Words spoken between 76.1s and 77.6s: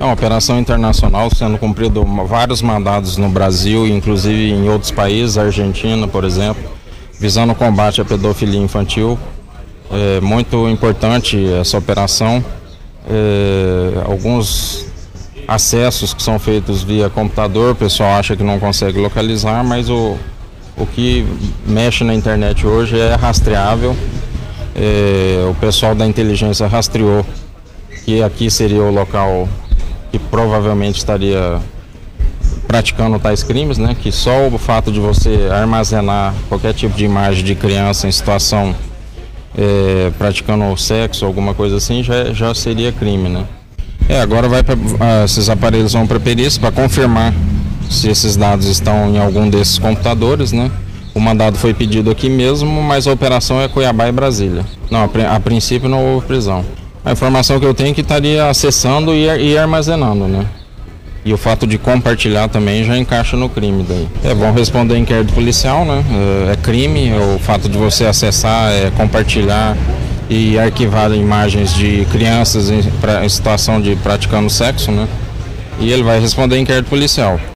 responder inquérito policial.